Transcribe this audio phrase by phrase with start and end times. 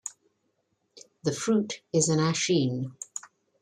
[1.21, 2.95] The fruit is an achene.